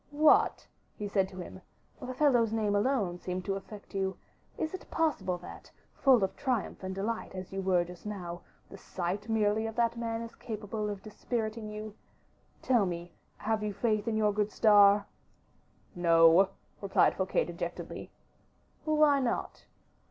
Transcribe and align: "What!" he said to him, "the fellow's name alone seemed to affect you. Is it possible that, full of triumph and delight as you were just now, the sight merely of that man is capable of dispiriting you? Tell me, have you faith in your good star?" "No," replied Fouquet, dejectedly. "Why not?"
"What!" 0.09 0.65
he 0.95 1.07
said 1.07 1.29
to 1.29 1.37
him, 1.41 1.61
"the 1.99 2.15
fellow's 2.15 2.51
name 2.51 2.75
alone 2.75 3.19
seemed 3.19 3.45
to 3.45 3.53
affect 3.53 3.93
you. 3.93 4.17
Is 4.57 4.73
it 4.73 4.89
possible 4.89 5.37
that, 5.37 5.69
full 5.93 6.23
of 6.23 6.35
triumph 6.35 6.81
and 6.81 6.95
delight 6.95 7.35
as 7.35 7.53
you 7.53 7.61
were 7.61 7.85
just 7.85 8.03
now, 8.07 8.41
the 8.67 8.79
sight 8.79 9.29
merely 9.29 9.67
of 9.67 9.75
that 9.75 9.99
man 9.99 10.23
is 10.23 10.33
capable 10.33 10.89
of 10.89 11.03
dispiriting 11.03 11.69
you? 11.69 11.93
Tell 12.63 12.87
me, 12.87 13.11
have 13.37 13.61
you 13.61 13.73
faith 13.73 14.07
in 14.07 14.17
your 14.17 14.33
good 14.33 14.51
star?" 14.51 15.05
"No," 15.93 16.49
replied 16.81 17.13
Fouquet, 17.13 17.45
dejectedly. 17.45 18.09
"Why 18.85 19.19
not?" 19.19 19.65